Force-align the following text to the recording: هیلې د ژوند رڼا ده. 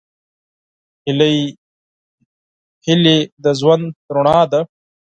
هیلې 2.85 3.17
د 3.43 3.45
ژوند 3.59 3.85
رڼا 4.15 4.39
ده. 4.51 4.61